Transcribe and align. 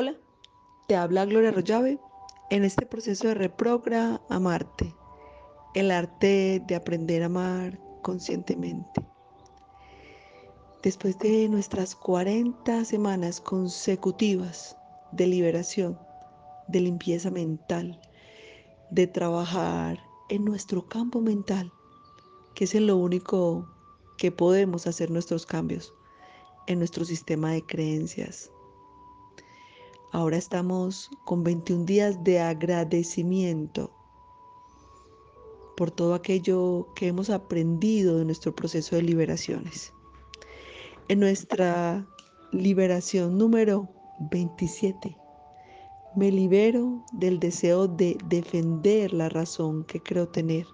Hola, 0.00 0.14
te 0.86 0.94
habla 0.94 1.24
Gloria 1.24 1.50
Rollave 1.50 1.98
en 2.50 2.62
este 2.62 2.86
proceso 2.86 3.26
de 3.26 3.34
reprogra 3.34 4.22
amarte, 4.28 4.94
el 5.74 5.90
arte 5.90 6.62
de 6.64 6.76
aprender 6.76 7.24
a 7.24 7.26
amar 7.26 7.80
conscientemente. 8.02 9.04
Después 10.84 11.18
de 11.18 11.48
nuestras 11.48 11.96
40 11.96 12.84
semanas 12.84 13.40
consecutivas 13.40 14.76
de 15.10 15.26
liberación, 15.26 15.98
de 16.68 16.78
limpieza 16.78 17.32
mental, 17.32 18.00
de 18.92 19.08
trabajar 19.08 19.98
en 20.28 20.44
nuestro 20.44 20.86
campo 20.86 21.20
mental, 21.20 21.72
que 22.54 22.66
es 22.66 22.74
en 22.76 22.86
lo 22.86 22.96
único 22.96 23.66
que 24.16 24.30
podemos 24.30 24.86
hacer 24.86 25.10
nuestros 25.10 25.44
cambios 25.44 25.92
en 26.68 26.78
nuestro 26.78 27.04
sistema 27.04 27.50
de 27.50 27.66
creencias, 27.66 28.52
Ahora 30.10 30.38
estamos 30.38 31.10
con 31.26 31.44
21 31.44 31.84
días 31.84 32.24
de 32.24 32.40
agradecimiento 32.40 33.90
por 35.76 35.90
todo 35.90 36.14
aquello 36.14 36.88
que 36.96 37.08
hemos 37.08 37.28
aprendido 37.28 38.16
de 38.16 38.24
nuestro 38.24 38.54
proceso 38.54 38.96
de 38.96 39.02
liberaciones. 39.02 39.92
En 41.08 41.20
nuestra 41.20 42.06
liberación 42.52 43.36
número 43.36 43.88
27, 44.30 45.14
me 46.16 46.32
libero 46.32 47.04
del 47.12 47.38
deseo 47.38 47.86
de 47.86 48.16
defender 48.24 49.12
la 49.12 49.28
razón 49.28 49.84
que 49.84 50.02
creo 50.02 50.26
tener. 50.26 50.66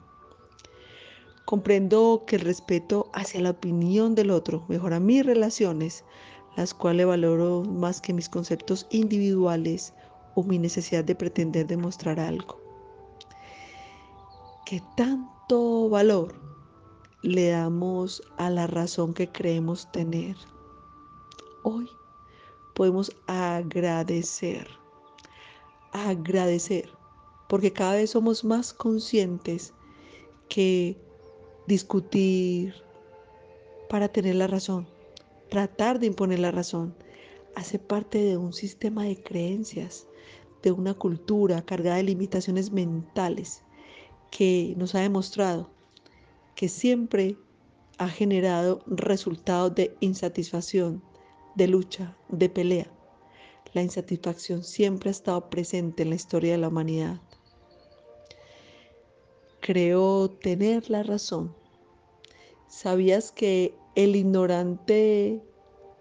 Comprendo 1.44 2.22
que 2.24 2.36
el 2.36 2.42
respeto 2.42 3.10
hacia 3.12 3.40
la 3.40 3.50
opinión 3.50 4.14
del 4.14 4.30
otro 4.30 4.64
mejora 4.68 5.00
mis 5.00 5.26
relaciones, 5.26 6.04
las 6.56 6.74
cuales 6.74 7.06
valoro 7.06 7.62
más 7.62 8.00
que 8.00 8.12
mis 8.12 8.28
conceptos 8.28 8.86
individuales 8.90 9.92
o 10.34 10.42
mi 10.42 10.58
necesidad 10.58 11.04
de 11.04 11.14
pretender 11.14 11.66
demostrar 11.66 12.20
algo. 12.20 12.60
¿Qué 14.66 14.82
tanto 14.96 15.88
valor 15.88 16.34
le 17.22 17.50
damos 17.50 18.22
a 18.36 18.50
la 18.50 18.66
razón 18.66 19.14
que 19.14 19.30
creemos 19.30 19.90
tener? 19.92 20.36
Hoy 21.62 21.88
podemos 22.74 23.12
agradecer, 23.26 24.68
agradecer, 25.92 26.88
porque 27.48 27.72
cada 27.72 27.94
vez 27.94 28.10
somos 28.10 28.44
más 28.44 28.72
conscientes 28.72 29.72
que 30.48 30.96
discutir 31.66 32.74
para 33.88 34.08
tener 34.08 34.36
la 34.36 34.46
razón 34.46 34.93
tratar 35.54 36.00
de 36.00 36.06
imponer 36.06 36.40
la 36.40 36.50
razón 36.50 36.96
hace 37.54 37.78
parte 37.78 38.18
de 38.18 38.36
un 38.36 38.52
sistema 38.52 39.04
de 39.04 39.22
creencias, 39.22 40.08
de 40.64 40.72
una 40.72 40.94
cultura 40.94 41.62
cargada 41.62 41.98
de 41.98 42.02
limitaciones 42.02 42.72
mentales 42.72 43.62
que 44.32 44.74
nos 44.76 44.96
ha 44.96 45.00
demostrado 45.02 45.70
que 46.56 46.68
siempre 46.68 47.36
ha 47.98 48.08
generado 48.08 48.82
resultados 48.88 49.76
de 49.76 49.96
insatisfacción, 50.00 51.04
de 51.54 51.68
lucha, 51.68 52.16
de 52.30 52.48
pelea. 52.48 52.90
La 53.74 53.82
insatisfacción 53.82 54.64
siempre 54.64 55.10
ha 55.10 55.12
estado 55.12 55.50
presente 55.50 56.02
en 56.02 56.08
la 56.08 56.16
historia 56.16 56.50
de 56.50 56.58
la 56.58 56.66
humanidad. 56.66 57.20
Creo 59.60 60.30
tener 60.30 60.90
la 60.90 61.04
razón. 61.04 61.54
¿Sabías 62.66 63.30
que 63.30 63.76
el 63.94 64.16
ignorante 64.16 65.40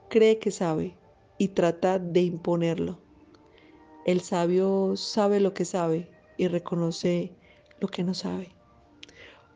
cree 0.09 0.39
que 0.39 0.49
sabe 0.49 0.97
y 1.37 1.49
trata 1.49 1.99
de 1.99 2.21
imponerlo. 2.21 2.97
El 4.05 4.21
sabio 4.21 4.97
sabe 4.97 5.39
lo 5.39 5.53
que 5.53 5.65
sabe 5.65 6.09
y 6.37 6.47
reconoce 6.47 7.31
lo 7.79 7.87
que 7.87 8.03
no 8.03 8.13
sabe. 8.13 8.49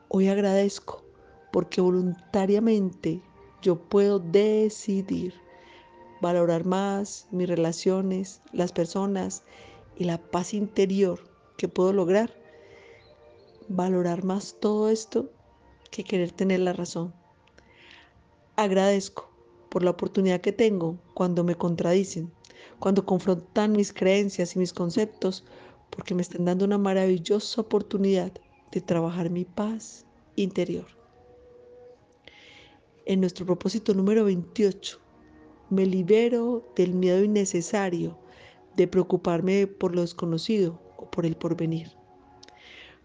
Hoy 0.09 0.27
agradezco 0.27 1.03
porque 1.51 1.81
voluntariamente 1.81 3.21
yo 3.61 3.79
puedo 3.79 4.19
decidir 4.19 5.33
valorar 6.21 6.63
más 6.65 7.27
mis 7.31 7.49
relaciones, 7.49 8.41
las 8.53 8.71
personas 8.71 9.43
y 9.97 10.03
la 10.03 10.19
paz 10.19 10.53
interior 10.53 11.19
que 11.57 11.67
puedo 11.67 11.91
lograr. 11.91 12.31
Valorar 13.67 14.23
más 14.23 14.55
todo 14.59 14.89
esto 14.89 15.31
que 15.89 16.03
querer 16.03 16.31
tener 16.31 16.59
la 16.59 16.73
razón. 16.73 17.13
Agradezco 18.59 19.29
por 19.69 19.83
la 19.83 19.91
oportunidad 19.91 20.41
que 20.41 20.51
tengo 20.51 20.97
cuando 21.13 21.43
me 21.43 21.53
contradicen, 21.53 22.31
cuando 22.79 23.05
confrontan 23.05 23.73
mis 23.73 23.93
creencias 23.93 24.55
y 24.55 24.59
mis 24.59 24.73
conceptos, 24.73 25.45
porque 25.91 26.15
me 26.15 26.23
están 26.23 26.45
dando 26.45 26.65
una 26.65 26.79
maravillosa 26.79 27.61
oportunidad 27.61 28.31
de 28.71 28.81
trabajar 28.81 29.29
mi 29.29 29.45
paz 29.45 30.07
interior. 30.35 30.87
En 33.05 33.19
nuestro 33.19 33.45
propósito 33.45 33.93
número 33.93 34.25
28, 34.25 34.99
me 35.69 35.85
libero 35.85 36.67
del 36.75 36.95
miedo 36.95 37.23
innecesario 37.23 38.17
de 38.75 38.87
preocuparme 38.87 39.67
por 39.67 39.93
lo 39.93 40.01
desconocido 40.01 40.81
o 40.97 41.11
por 41.11 41.27
el 41.27 41.35
porvenir. 41.35 41.91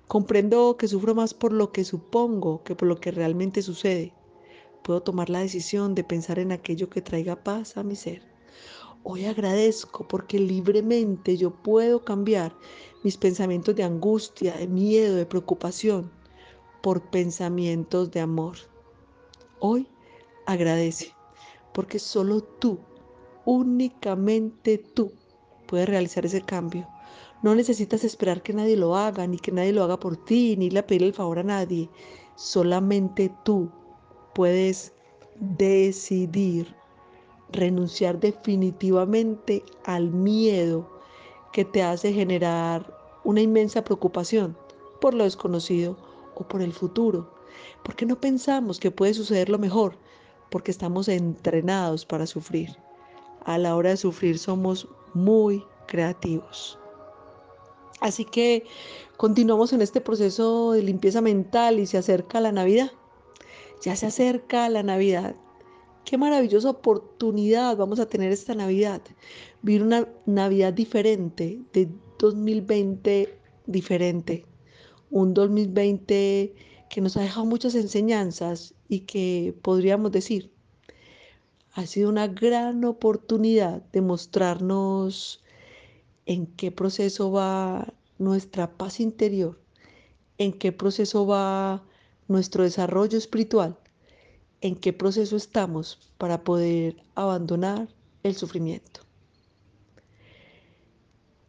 Comprendo 0.09 0.79
que 0.79 0.89
sufro 0.89 1.15
más 1.15 1.35
por 1.35 1.53
lo 1.53 1.73
que 1.73 1.85
supongo 1.85 2.65
que 2.65 2.75
por 2.75 2.89
lo 2.89 2.99
que 2.99 3.11
realmente 3.11 3.61
sucede 3.61 4.15
puedo 4.83 5.03
tomar 5.03 5.31
la 5.31 5.41
decisión 5.41 5.95
de 5.95 6.05
pensar 6.05 6.39
en 6.39 6.53
aquello 6.53 6.89
que 6.91 7.03
traiga 7.03 7.43
paz 7.43 7.77
a 7.77 7.83
mi 7.83 7.97
ser. 7.97 8.23
Hoy 9.05 9.25
agradezco 9.25 10.07
porque 10.07 10.39
libremente 10.39 11.37
yo 11.37 11.51
puedo 11.51 12.05
cambiar 12.05 12.55
mis 13.03 13.17
pensamientos 13.17 13.75
de 13.75 13.83
angustia, 13.83 14.55
de 14.55 14.69
miedo, 14.69 15.17
de 15.17 15.27
preocupación 15.27 16.13
por 16.83 17.11
pensamientos 17.11 18.11
de 18.13 18.21
amor. 18.21 18.57
Hoy 19.59 19.89
agradece 20.47 21.13
porque 21.73 21.99
solo 21.99 22.43
tú, 22.43 22.79
únicamente 23.45 24.79
tú, 24.79 25.13
puedes 25.67 25.89
realizar 25.89 26.27
ese 26.27 26.43
cambio. 26.43 26.87
No 27.43 27.55
necesitas 27.55 28.05
esperar 28.05 28.43
que 28.43 28.53
nadie 28.53 28.77
lo 28.77 28.97
haga, 28.97 29.27
ni 29.27 29.39
que 29.39 29.51
nadie 29.51 29.73
lo 29.73 29.83
haga 29.83 29.99
por 29.99 30.17
ti, 30.17 30.57
ni 30.57 30.71
le 30.71 30.83
pedir 30.85 31.03
el 31.03 31.13
favor 31.13 31.41
a 31.41 31.43
nadie. 31.43 31.91
Solamente 32.37 33.35
tú 33.45 33.71
puedes 34.35 34.93
decidir 35.39 36.75
renunciar 37.51 38.19
definitivamente 38.19 39.63
al 39.85 40.11
miedo 40.11 40.89
que 41.53 41.65
te 41.65 41.83
hace 41.83 42.13
generar 42.13 42.97
una 43.25 43.41
inmensa 43.41 43.85
preocupación 43.85 44.57
por 45.01 45.15
lo 45.15 45.25
desconocido 45.25 45.97
o 46.35 46.45
por 46.45 46.63
el 46.63 46.73
futuro. 46.73 47.35
Porque 47.85 48.07
no 48.07 48.21
pensamos 48.21 48.81
que 48.81 48.91
puede 48.91 49.15
suceder 49.15 49.49
lo 49.49 49.59
mejor, 49.59 49.97
porque 50.51 50.71
estamos 50.71 51.09
entrenados 51.09 52.07
para 52.07 52.27
sufrir. 52.27 52.77
A 53.45 53.59
la 53.59 53.77
hora 53.77 53.91
de 53.91 53.97
sufrir 53.97 54.39
somos 54.39 54.89
muy 55.15 55.65
creativos. 55.87 56.79
Así 58.01 58.25
que 58.25 58.65
continuamos 59.17 59.73
en 59.73 59.83
este 59.83 60.01
proceso 60.01 60.73
de 60.73 60.83
limpieza 60.83 61.21
mental 61.21 61.79
y 61.79 61.87
se 61.87 61.99
acerca 61.99 62.41
la 62.41 62.53
Navidad. 62.53 62.91
Ya 63.83 63.97
se 63.97 64.07
acerca 64.07 64.69
la 64.69 64.85
Navidad. 64.85 65.35
Qué 66.05 66.17
maravillosa 66.17 66.71
oportunidad 66.71 67.77
vamos 67.77 67.99
a 67.99 68.07
tener 68.07 68.31
esta 68.31 68.55
Navidad. 68.55 69.03
Vivir 69.63 69.83
una 69.83 70.09
Navidad 70.25 70.73
diferente, 70.73 71.61
de 71.73 71.89
2020 72.19 73.37
diferente. 73.67 74.47
Un 75.11 75.35
2020 75.35 76.55
que 76.89 77.01
nos 77.01 77.17
ha 77.17 77.23
dejado 77.23 77.45
muchas 77.45 77.75
enseñanzas 77.75 78.75
y 78.89 79.01
que 79.01 79.55
podríamos 79.63 80.13
decir, 80.13 80.53
ha 81.73 81.87
sido 81.87 82.09
una 82.09 82.29
gran 82.29 82.85
oportunidad 82.85 83.83
de 83.93 84.01
mostrarnos 84.01 85.43
en 86.27 86.47
qué 86.47 86.71
proceso 86.71 87.33
va 87.33 87.93
nuestra 88.19 88.77
paz 88.77 89.01
interior, 89.01 89.59
en 90.39 90.53
qué 90.53 90.71
proceso 90.71 91.27
va 91.27 91.83
nuestro 92.33 92.65
desarrollo 92.65 93.19
espiritual, 93.19 93.79
en 94.63 94.77
qué 94.77 94.93
proceso 94.93 95.37
estamos 95.37 96.13
para 96.19 96.43
poder 96.43 96.97
abandonar 97.15 97.89
el 98.23 98.35
sufrimiento. 98.35 99.01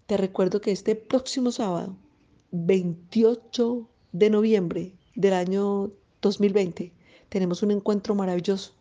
Te 0.07 0.17
recuerdo 0.17 0.61
que 0.61 0.71
este 0.71 0.95
próximo 0.95 1.51
sábado, 1.51 1.95
28 2.51 3.87
de 4.11 4.29
noviembre 4.29 4.93
del 5.15 5.33
año 5.33 5.91
2020, 6.21 6.91
tenemos 7.29 7.63
un 7.63 7.71
encuentro 7.71 8.13
maravilloso. 8.13 8.73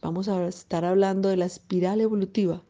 Vamos 0.00 0.28
a 0.28 0.46
estar 0.46 0.84
hablando 0.84 1.28
de 1.28 1.36
la 1.36 1.46
espiral 1.46 2.00
evolutiva, 2.00 2.62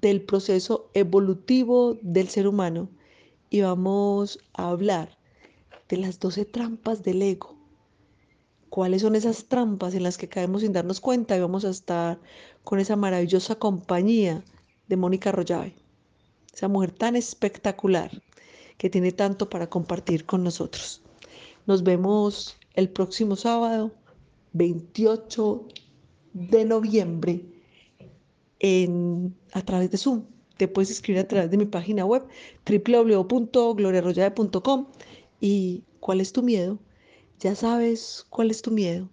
del 0.00 0.22
proceso 0.22 0.90
evolutivo 0.94 1.96
del 2.02 2.28
ser 2.28 2.48
humano 2.48 2.88
y 3.50 3.60
vamos 3.60 4.38
a 4.54 4.68
hablar 4.68 5.16
de 5.88 5.98
las 5.98 6.18
12 6.18 6.44
trampas 6.46 7.02
del 7.02 7.22
ego 7.22 7.61
cuáles 8.72 9.02
son 9.02 9.14
esas 9.16 9.48
trampas 9.48 9.92
en 9.92 10.02
las 10.02 10.16
que 10.16 10.30
caemos 10.30 10.62
sin 10.62 10.72
darnos 10.72 10.98
cuenta 10.98 11.36
y 11.36 11.40
vamos 11.40 11.66
a 11.66 11.68
estar 11.68 12.18
con 12.64 12.80
esa 12.80 12.96
maravillosa 12.96 13.56
compañía 13.56 14.42
de 14.88 14.96
Mónica 14.96 15.30
Rollave. 15.30 15.74
esa 16.54 16.68
mujer 16.68 16.90
tan 16.90 17.14
espectacular 17.14 18.10
que 18.78 18.88
tiene 18.88 19.12
tanto 19.12 19.50
para 19.50 19.68
compartir 19.68 20.24
con 20.24 20.42
nosotros. 20.42 21.02
Nos 21.66 21.82
vemos 21.82 22.56
el 22.72 22.88
próximo 22.88 23.36
sábado, 23.36 23.92
28 24.54 25.68
de 26.32 26.64
noviembre, 26.64 27.44
en, 28.58 29.36
a 29.52 29.60
través 29.60 29.90
de 29.90 29.98
Zoom. 29.98 30.24
Te 30.56 30.66
puedes 30.66 30.90
escribir 30.90 31.20
a 31.20 31.28
través 31.28 31.50
de 31.50 31.58
mi 31.58 31.66
página 31.66 32.06
web 32.06 32.22
www.gloriarroyade.com 32.64 34.86
y 35.42 35.84
¿cuál 36.00 36.22
es 36.22 36.32
tu 36.32 36.42
miedo? 36.42 36.78
Ya 37.42 37.56
sabes 37.56 38.24
cuál 38.30 38.52
es 38.52 38.62
tu 38.62 38.70
miedo. 38.70 39.08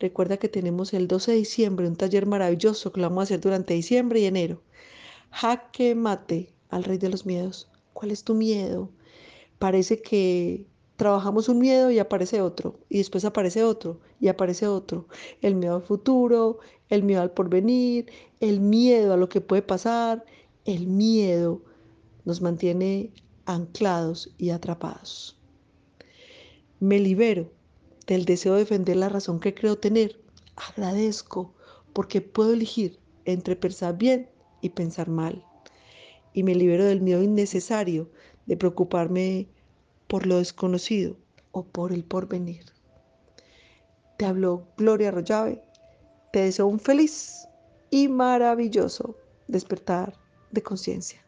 Recuerda 0.00 0.36
que 0.36 0.48
tenemos 0.48 0.92
el 0.92 1.06
12 1.06 1.30
de 1.30 1.36
diciembre 1.36 1.86
un 1.86 1.94
taller 1.94 2.26
maravilloso 2.26 2.90
que 2.90 3.00
lo 3.00 3.08
vamos 3.08 3.20
a 3.20 3.22
hacer 3.22 3.40
durante 3.40 3.74
diciembre 3.74 4.18
y 4.18 4.24
enero. 4.24 4.60
Jaque 5.30 5.94
mate 5.94 6.52
al 6.70 6.82
rey 6.82 6.98
de 6.98 7.08
los 7.08 7.24
miedos. 7.24 7.70
¿Cuál 7.92 8.10
es 8.10 8.24
tu 8.24 8.34
miedo? 8.34 8.90
Parece 9.60 10.02
que 10.02 10.66
trabajamos 10.96 11.48
un 11.48 11.60
miedo 11.60 11.92
y 11.92 12.00
aparece 12.00 12.42
otro, 12.42 12.80
y 12.88 12.98
después 12.98 13.24
aparece 13.24 13.62
otro, 13.62 14.00
y 14.18 14.26
aparece 14.26 14.66
otro. 14.66 15.06
El 15.40 15.54
miedo 15.54 15.76
al 15.76 15.82
futuro, 15.82 16.58
el 16.88 17.04
miedo 17.04 17.22
al 17.22 17.30
porvenir, 17.30 18.10
el 18.40 18.58
miedo 18.58 19.12
a 19.12 19.16
lo 19.16 19.28
que 19.28 19.40
puede 19.40 19.62
pasar, 19.62 20.24
el 20.64 20.88
miedo 20.88 21.62
nos 22.24 22.40
mantiene 22.40 23.12
anclados 23.46 24.34
y 24.36 24.50
atrapados. 24.50 25.37
Me 26.80 27.00
libero 27.00 27.50
del 28.06 28.24
deseo 28.24 28.54
de 28.54 28.60
defender 28.60 28.96
la 28.96 29.08
razón 29.08 29.40
que 29.40 29.52
creo 29.52 29.78
tener. 29.78 30.20
Agradezco 30.54 31.52
porque 31.92 32.20
puedo 32.20 32.52
elegir 32.52 33.00
entre 33.24 33.56
pensar 33.56 33.98
bien 33.98 34.30
y 34.60 34.70
pensar 34.70 35.08
mal. 35.08 35.44
Y 36.32 36.44
me 36.44 36.54
libero 36.54 36.84
del 36.84 37.00
miedo 37.00 37.22
innecesario 37.22 38.08
de 38.46 38.56
preocuparme 38.56 39.48
por 40.06 40.24
lo 40.26 40.38
desconocido 40.38 41.16
o 41.50 41.64
por 41.64 41.92
el 41.92 42.04
porvenir. 42.04 42.64
Te 44.16 44.24
habló 44.24 44.68
Gloria 44.76 45.08
Arroyave. 45.08 45.60
Te 46.32 46.42
deseo 46.42 46.68
un 46.68 46.78
feliz 46.78 47.48
y 47.90 48.06
maravilloso 48.06 49.16
despertar 49.48 50.14
de 50.52 50.62
conciencia. 50.62 51.27